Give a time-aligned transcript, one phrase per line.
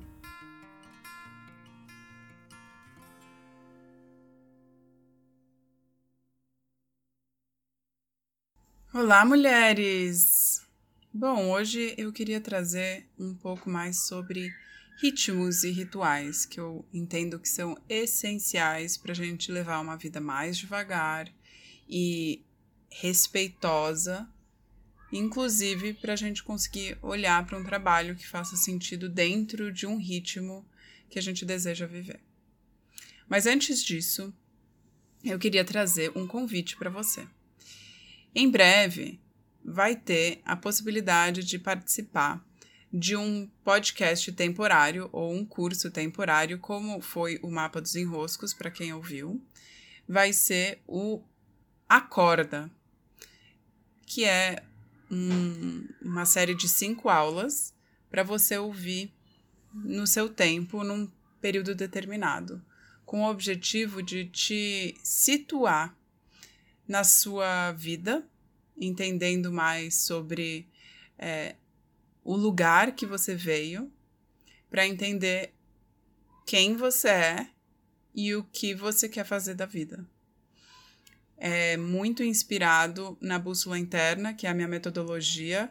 [8.93, 10.56] Olá, mulheres!
[11.19, 14.53] Bom, hoje eu queria trazer um pouco mais sobre
[15.01, 20.21] ritmos e rituais que eu entendo que são essenciais para a gente levar uma vida
[20.21, 21.27] mais devagar
[21.89, 22.45] e
[22.91, 24.29] respeitosa,
[25.11, 29.97] inclusive para a gente conseguir olhar para um trabalho que faça sentido dentro de um
[29.97, 30.63] ritmo
[31.09, 32.21] que a gente deseja viver.
[33.27, 34.31] Mas antes disso,
[35.23, 37.27] eu queria trazer um convite para você.
[38.35, 39.19] Em breve,
[39.67, 42.41] vai ter a possibilidade de participar
[42.91, 48.71] de um podcast temporário ou um curso temporário, como foi o Mapa dos Enroscos, para
[48.71, 49.43] quem ouviu.
[50.07, 51.21] Vai ser o
[51.89, 52.71] Acorda,
[54.05, 54.63] que é
[55.11, 57.73] um, uma série de cinco aulas
[58.09, 59.13] para você ouvir
[59.73, 62.63] no seu tempo, num período determinado,
[63.05, 65.93] com o objetivo de te situar
[66.87, 68.25] na sua vida
[68.79, 70.67] entendendo mais sobre
[71.17, 71.55] é,
[72.23, 73.91] o lugar que você veio,
[74.69, 75.53] para entender
[76.45, 77.49] quem você é
[78.13, 80.05] e o que você quer fazer da vida.
[81.37, 85.69] É muito inspirado na bússola interna, que é a minha metodologia,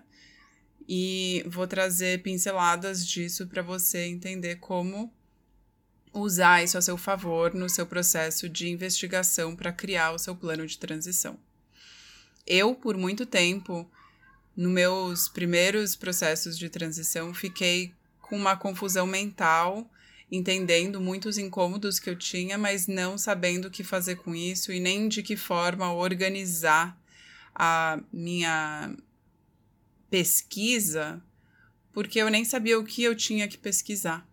[0.88, 5.12] e vou trazer pinceladas disso para você entender como
[6.12, 10.67] usar isso a seu favor no seu processo de investigação para criar o seu plano
[10.67, 11.38] de transição
[12.46, 13.88] eu, por muito tempo,
[14.56, 19.88] nos meus primeiros processos de transição, fiquei com uma confusão mental,
[20.30, 24.80] entendendo muitos incômodos que eu tinha, mas não sabendo o que fazer com isso e
[24.80, 26.98] nem de que forma organizar
[27.54, 28.94] a minha
[30.10, 31.22] pesquisa,
[31.92, 34.26] porque eu nem sabia o que eu tinha que pesquisar.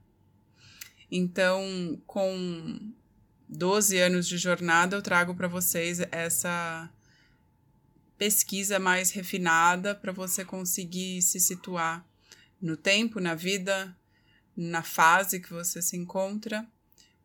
[1.12, 2.80] Então, com
[3.48, 6.90] 12 anos de jornada, eu trago para vocês essa
[8.24, 12.08] pesquisa mais refinada para você conseguir se situar
[12.62, 13.94] no tempo, na vida,
[14.56, 16.66] na fase que você se encontra,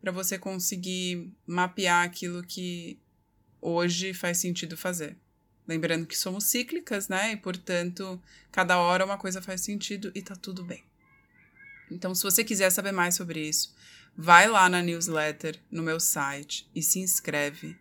[0.00, 2.98] para você conseguir mapear aquilo que
[3.60, 5.16] hoje faz sentido fazer.
[5.68, 7.30] Lembrando que somos cíclicas, né?
[7.30, 8.20] E portanto,
[8.50, 10.82] cada hora uma coisa faz sentido e tá tudo bem.
[11.92, 13.72] Então, se você quiser saber mais sobre isso,
[14.16, 17.78] vai lá na newsletter no meu site e se inscreve,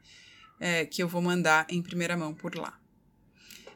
[0.60, 2.80] é, que eu vou mandar em primeira mão por lá.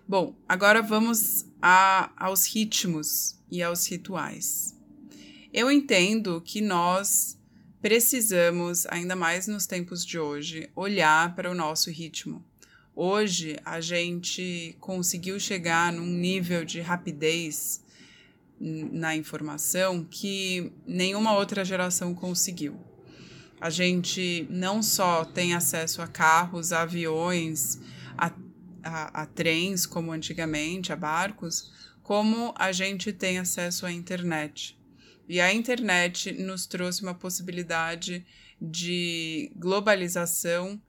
[0.08, 4.76] Bom, agora vamos a, aos ritmos e aos rituais.
[5.54, 7.38] Eu entendo que nós
[7.82, 12.44] precisamos, ainda mais nos tempos de hoje, olhar para o nosso ritmo.
[12.96, 17.82] Hoje a gente conseguiu chegar num nível de rapidez
[18.60, 22.80] na informação que nenhuma outra geração conseguiu.
[23.60, 27.80] A gente não só tem acesso a carros, a aviões,
[28.18, 28.32] a
[28.84, 34.78] a, a trens, como antigamente, a barcos, como a gente tem acesso à internet.
[35.28, 38.26] E a internet nos trouxe uma possibilidade
[38.60, 40.82] de globalização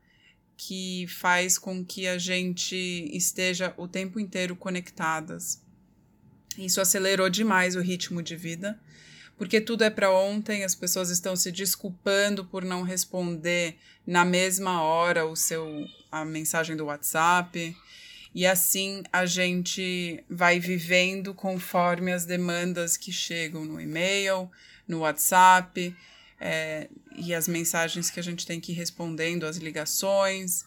[0.57, 2.77] que faz com que a gente
[3.13, 5.63] esteja o tempo inteiro conectadas.
[6.59, 8.79] Isso acelerou demais o ritmo de vida,
[9.43, 14.83] porque tudo é para ontem, as pessoas estão se desculpando por não responder na mesma
[14.83, 17.77] hora o seu a mensagem do WhatsApp.
[18.33, 24.49] E assim a gente vai vivendo conforme as demandas que chegam no e-mail,
[24.87, 25.93] no WhatsApp,
[26.41, 30.65] é, e as mensagens que a gente tem que ir respondendo, as ligações.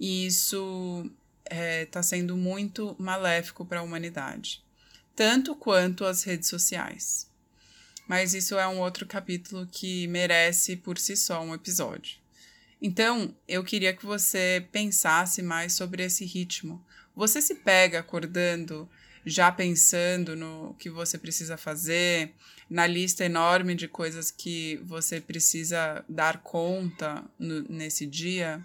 [0.00, 1.04] E isso
[1.44, 4.64] está é, tá sendo muito maléfico para a humanidade,
[5.14, 7.33] tanto quanto as redes sociais.
[8.06, 12.18] Mas isso é um outro capítulo que merece por si só um episódio.
[12.80, 16.84] Então, eu queria que você pensasse mais sobre esse ritmo.
[17.16, 18.88] Você se pega acordando
[19.24, 22.32] já pensando no que você precisa fazer,
[22.68, 28.62] na lista enorme de coisas que você precisa dar conta no, nesse dia,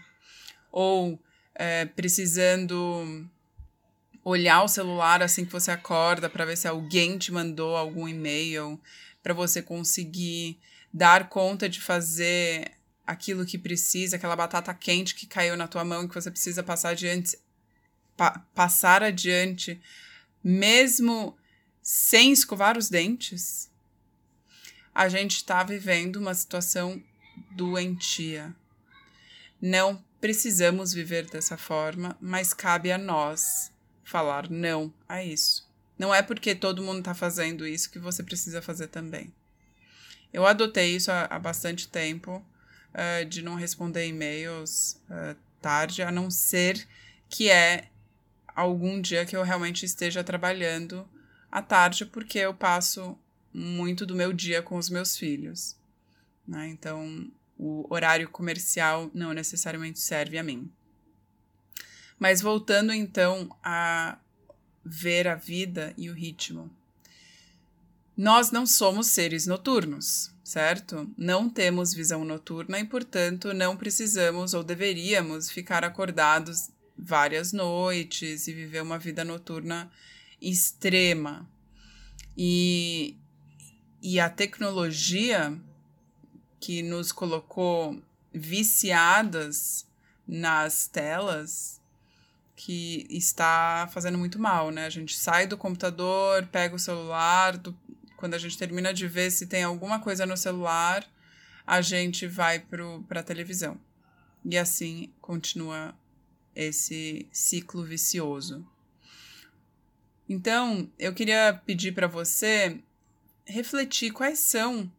[0.72, 1.20] ou
[1.56, 3.26] é, precisando
[4.24, 8.80] olhar o celular assim que você acorda para ver se alguém te mandou algum e-mail,
[9.22, 10.60] para você conseguir
[10.94, 12.72] dar conta de fazer
[13.06, 16.64] aquilo que precisa, aquela batata quente que caiu na tua mão e que você precisa
[16.64, 17.38] passar adiante,
[18.16, 19.82] pa passar adiante,
[20.44, 21.38] mesmo
[21.82, 23.70] sem escovar os dentes.
[24.94, 27.02] A gente está vivendo uma situação
[27.52, 28.56] doentia.
[29.62, 33.72] Não precisamos viver dessa forma, mas cabe a nós
[34.04, 35.69] falar não a isso.
[36.00, 39.34] Não é porque todo mundo está fazendo isso que você precisa fazer também.
[40.32, 42.44] Eu adotei isso há, há bastante tempo
[42.94, 46.88] uh, de não responder e-mails uh, tarde, a não ser
[47.28, 47.90] que é
[48.56, 51.08] algum dia que eu realmente esteja trabalhando
[51.52, 53.18] à tarde, porque eu passo
[53.54, 55.76] muito do meu dia com os meus filhos.
[56.48, 56.70] Né?
[56.70, 60.72] Então, o horário comercial não necessariamente serve a mim.
[62.18, 64.18] Mas voltando então a
[64.90, 66.70] ver a vida e o ritmo.
[68.18, 71.10] Nós não somos seres noturnos, certo?
[71.16, 78.54] Não temos visão noturna e, portanto, não precisamos ou deveríamos ficar acordados várias noites e
[78.54, 79.90] viver uma vida noturna
[80.42, 81.48] extrema.
[82.36, 83.16] E,
[84.02, 85.58] e a tecnologia
[86.60, 88.02] que nos colocou
[88.34, 89.86] viciadas
[90.28, 91.79] nas telas
[92.60, 94.86] que está fazendo muito mal, né?
[94.86, 97.74] A gente sai do computador, pega o celular, do,
[98.18, 101.10] quando a gente termina de ver se tem alguma coisa no celular,
[101.66, 103.80] a gente vai para a televisão.
[104.44, 105.98] E assim continua
[106.54, 108.68] esse ciclo vicioso.
[110.28, 112.78] Então, eu queria pedir para você
[113.46, 114.92] refletir quais são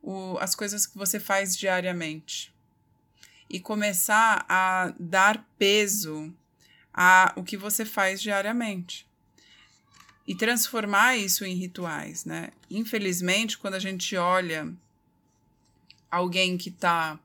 [0.00, 2.54] o, as coisas que você faz diariamente
[3.50, 6.32] e começar a dar peso
[6.92, 9.06] a o que você faz diariamente
[10.26, 12.50] e transformar isso em rituais, né?
[12.70, 14.72] Infelizmente, quando a gente olha
[16.10, 17.18] alguém que está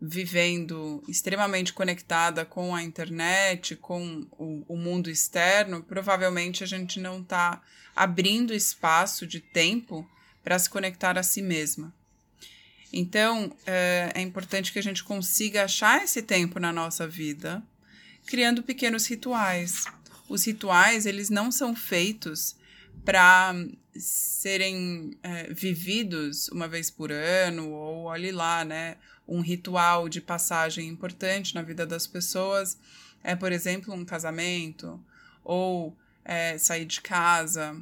[0.00, 7.20] vivendo extremamente conectada com a internet, com o, o mundo externo, provavelmente a gente não
[7.20, 7.60] está
[7.94, 10.08] abrindo espaço de tempo
[10.42, 11.92] para se conectar a si mesma.
[12.92, 17.62] Então, é, é importante que a gente consiga achar esse tempo na nossa vida,
[18.28, 19.84] criando pequenos rituais.
[20.28, 22.54] Os rituais, eles não são feitos
[23.04, 23.54] para
[23.96, 28.96] serem é, vividos uma vez por ano, ou olhe lá, né?
[29.26, 32.78] Um ritual de passagem importante na vida das pessoas
[33.24, 35.02] é, por exemplo, um casamento,
[35.42, 37.76] ou é, sair de casa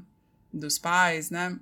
[0.53, 1.59] dos pais, né?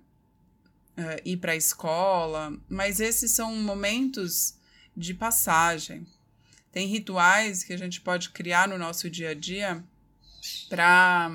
[0.97, 4.55] uh, ir para a escola, mas esses são momentos
[4.97, 6.07] de passagem.
[6.75, 9.85] Tem rituais que a gente pode criar no nosso dia a dia
[10.69, 11.31] para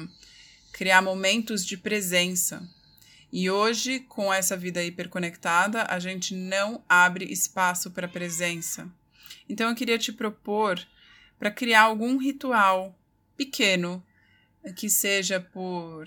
[0.74, 2.70] criar momentos de presença.
[3.32, 8.92] E hoje, com essa vida hiperconectada, a gente não abre espaço para presença.
[9.48, 10.78] Então, eu queria te propor
[11.38, 12.94] para criar algum ritual
[13.38, 14.06] pequeno,
[14.76, 16.06] que seja por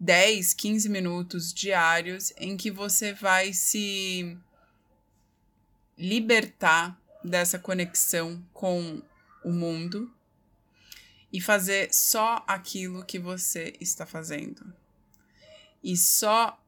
[0.00, 4.36] 10, 15 minutos diários em que você vai se
[5.96, 9.02] libertar dessa conexão com
[9.44, 10.12] o mundo
[11.32, 14.72] e fazer só aquilo que você está fazendo.
[15.82, 16.60] E só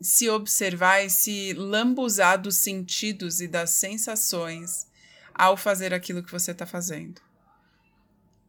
[0.00, 4.86] se observar e se lambuzar dos sentidos e das sensações
[5.34, 7.20] ao fazer aquilo que você está fazendo.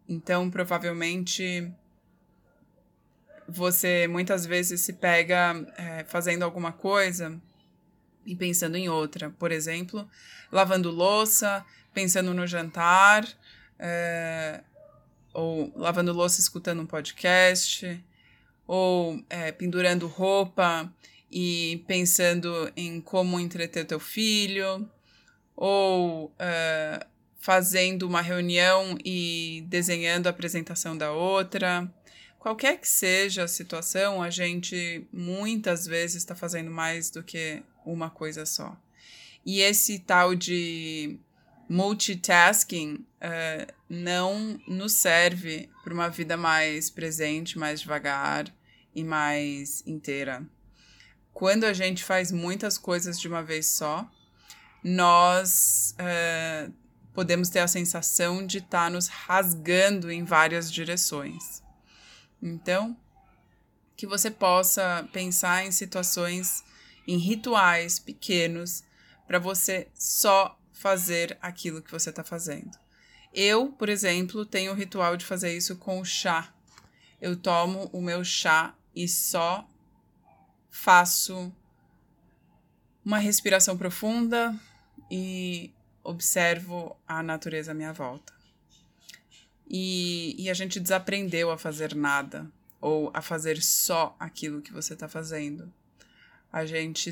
[0.07, 1.71] Então, provavelmente
[3.47, 7.39] você muitas vezes se pega é, fazendo alguma coisa
[8.25, 9.29] e pensando em outra.
[9.31, 10.07] Por exemplo,
[10.51, 13.27] lavando louça, pensando no jantar,
[13.79, 14.61] é,
[15.33, 18.03] ou lavando louça escutando um podcast,
[18.67, 20.91] ou é, pendurando roupa
[21.31, 24.89] e pensando em como entreter teu filho,
[25.55, 27.05] ou é,
[27.39, 31.91] fazendo uma reunião e desenhando a apresentação da outra.
[32.39, 38.09] Qualquer que seja a situação, a gente muitas vezes está fazendo mais do que uma
[38.09, 38.77] coisa só.
[39.45, 41.19] E esse tal de
[41.69, 48.45] multitasking uh, não nos serve para uma vida mais presente, mais devagar
[48.95, 50.45] e mais inteira.
[51.33, 54.07] Quando a gente faz muitas coisas de uma vez só,
[54.83, 56.71] nós uh,
[57.13, 61.63] podemos ter a sensação de estar tá nos rasgando em várias direções.
[62.41, 62.95] Então,
[63.95, 66.63] que você possa pensar em situações,
[67.07, 68.83] em rituais pequenos
[69.27, 72.77] para você só fazer aquilo que você está fazendo.
[73.33, 76.53] Eu, por exemplo, tenho o ritual de fazer isso com o chá.
[77.19, 79.67] Eu tomo o meu chá e só
[80.69, 81.51] faço
[83.03, 84.55] uma respiração profunda
[85.09, 88.33] e observo a natureza à minha volta.
[89.67, 94.93] E, e a gente desaprendeu a fazer nada ou a fazer só aquilo que você
[94.93, 95.73] está fazendo.
[96.53, 97.09] A gente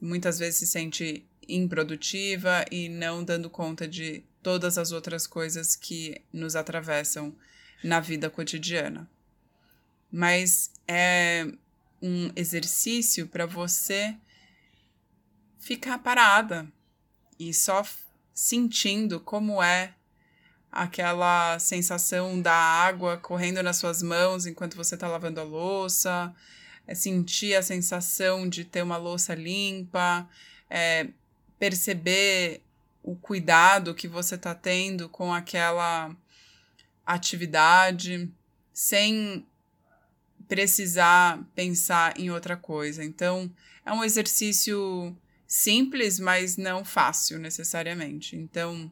[0.00, 6.22] muitas vezes se sente improdutiva e não dando conta de todas as outras coisas que
[6.32, 7.36] nos atravessam
[7.84, 9.08] na vida cotidiana.
[10.10, 11.46] Mas é
[12.00, 14.16] um exercício para você
[15.58, 16.66] ficar parada
[17.38, 17.84] e só
[18.32, 19.94] sentindo como é
[20.70, 26.34] aquela sensação da água correndo nas suas mãos enquanto você está lavando a louça,
[26.88, 30.26] é sentir a sensação de ter uma louça limpa,
[30.70, 31.08] é,
[31.58, 32.62] perceber
[33.02, 36.16] o cuidado que você está tendo com aquela
[37.04, 38.30] atividade,
[38.72, 39.46] sem
[40.48, 43.04] precisar pensar em outra coisa.
[43.04, 43.52] Então,
[43.84, 45.14] é um exercício
[45.46, 48.34] simples, mas não fácil necessariamente.
[48.34, 48.90] Então,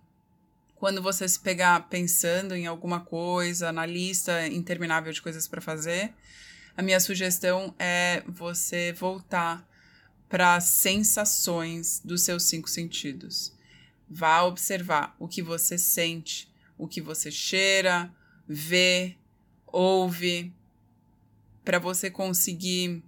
[0.74, 6.12] quando você se pegar pensando em alguma coisa, na lista interminável de coisas para fazer,
[6.76, 9.66] a minha sugestão é você voltar
[10.28, 13.52] para sensações dos seus cinco sentidos.
[14.08, 18.12] Vá observar o que você sente, o que você cheira,
[18.46, 19.16] vê,
[19.66, 20.52] ouve,
[21.64, 23.02] para você conseguir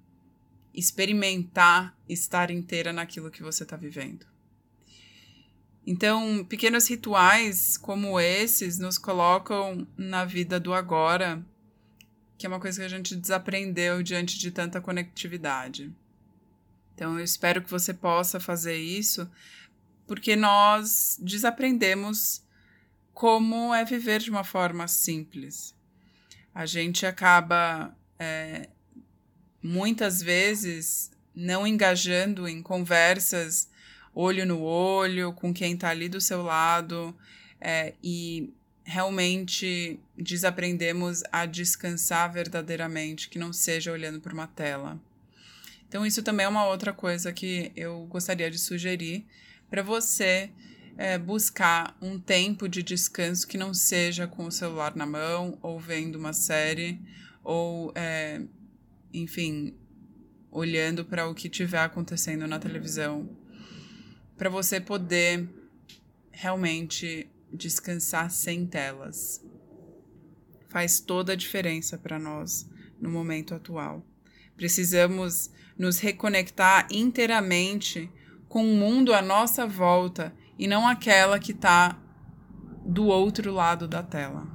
[0.73, 4.27] experimentar estar inteira naquilo que você está vivendo.
[5.87, 11.45] Então, pequenos rituais como esses nos colocam na vida do agora,
[12.39, 15.93] que é uma coisa que a gente desaprendeu diante de tanta conectividade.
[16.95, 19.29] Então, eu espero que você possa fazer isso,
[20.07, 22.43] porque nós desaprendemos
[23.13, 25.75] como é viver de uma forma simples.
[26.55, 28.69] A gente acaba é,
[29.63, 33.69] muitas vezes não engajando em conversas
[34.15, 37.17] olho no olho com quem está ali do seu lado
[37.61, 38.53] é, e
[38.89, 44.99] realmente desaprendemos a descansar verdadeiramente, que não seja olhando para uma tela.
[45.87, 49.27] Então, isso também é uma outra coisa que eu gostaria de sugerir
[49.69, 50.51] para você
[50.97, 55.79] é, buscar um tempo de descanso que não seja com o celular na mão, ou
[55.79, 56.99] vendo uma série,
[57.45, 58.41] ou, é,
[59.13, 59.75] enfim,
[60.51, 63.29] olhando para o que estiver acontecendo na televisão,
[64.35, 65.47] para você poder
[66.31, 69.45] realmente descansar sem telas.
[70.69, 72.69] Faz toda a diferença para nós
[73.01, 74.05] no momento atual.
[74.57, 78.11] Precisamos nos reconectar inteiramente
[78.49, 81.97] com o mundo à nossa volta e não aquela que está
[82.85, 84.47] do outro lado da tela.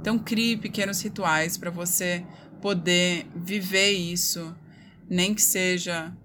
[0.00, 2.24] Então, crie pequenos rituais para você
[2.60, 4.54] poder viver isso,
[5.08, 6.16] nem que seja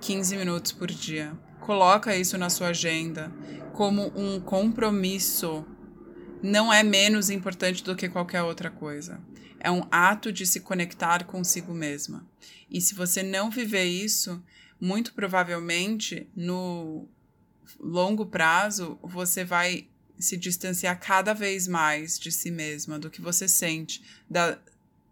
[0.00, 1.38] 15 minutos por dia.
[1.60, 3.32] Coloca isso na sua agenda
[3.72, 5.64] como um compromisso.
[6.42, 9.20] Não é menos importante do que qualquer outra coisa.
[9.60, 12.26] É um ato de se conectar consigo mesma.
[12.70, 14.42] E se você não viver isso,
[14.80, 17.08] muito provavelmente no
[17.78, 19.86] longo prazo você vai
[20.18, 24.58] se distanciar cada vez mais de si mesma, do que você sente, da,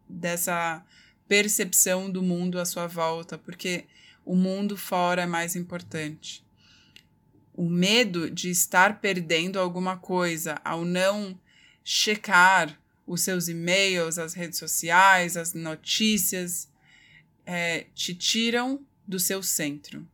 [0.08, 0.84] dessa
[1.28, 3.84] percepção do mundo à sua volta, porque
[4.26, 6.44] o mundo fora é mais importante.
[7.54, 11.40] O medo de estar perdendo alguma coisa ao não
[11.84, 16.68] checar os seus e-mails, as redes sociais, as notícias,
[17.46, 20.06] é, te tiram do seu centro.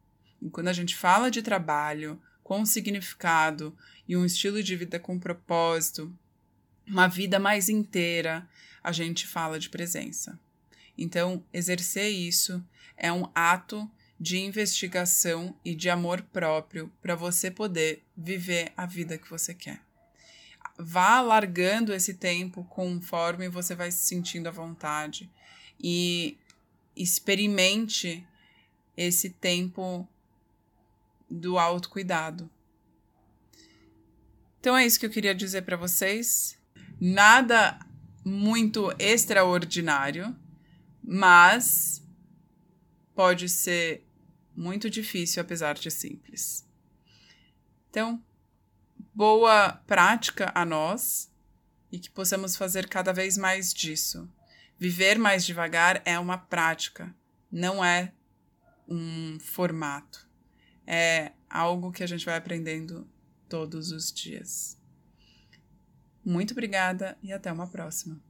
[0.43, 3.75] E quando a gente fala de trabalho com significado
[4.07, 6.13] e um estilo de vida com propósito,
[6.87, 8.47] uma vida mais inteira,
[8.85, 10.39] a gente fala de presença.
[10.99, 12.63] Então, exercer isso
[12.95, 13.91] é um ato
[14.23, 19.83] de investigação e de amor próprio para você poder viver a vida que você quer.
[20.79, 25.29] Vá largando esse tempo conforme você vai se sentindo à vontade
[25.83, 26.39] e
[26.95, 28.25] experimente
[28.97, 30.09] esse tempo
[31.29, 32.49] do autocuidado.
[34.61, 36.57] Então é isso que eu queria dizer para vocês.
[37.01, 37.77] Nada
[38.25, 40.33] muito extraordinário,
[41.03, 42.07] mas
[43.17, 44.07] pode ser
[44.57, 46.67] muito difícil apesar de simples.
[47.91, 48.23] Então,
[49.15, 51.31] boa prática a nós
[51.91, 54.29] e que possamos fazer cada vez mais disso.
[54.79, 57.15] Viver mais devagar é uma prática,
[57.51, 58.13] não é
[58.89, 60.27] um formato.
[60.87, 63.09] É algo que a gente vai aprendendo
[63.49, 64.79] todos os dias.
[66.25, 68.21] Muito obrigada e até uma próxima.